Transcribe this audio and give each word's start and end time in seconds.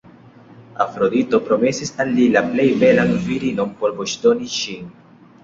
Afrodito 0.85 1.39
promesis 1.49 1.93
al 2.05 2.13
li 2.15 2.25
la 2.37 2.43
plej 2.47 2.67
belan 2.85 3.13
virinon 3.27 3.77
por 3.83 3.95
voĉdoni 4.01 4.53
ŝin. 4.57 4.91